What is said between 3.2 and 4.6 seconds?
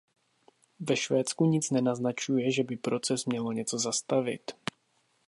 mělo něco zastavit.